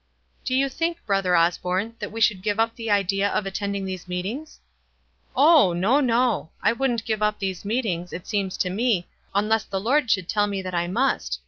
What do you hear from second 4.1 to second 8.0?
ings?"" Ob, no, no! I couldn't give up these meet